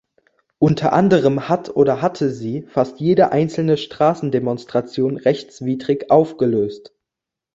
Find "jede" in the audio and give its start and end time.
2.99-3.31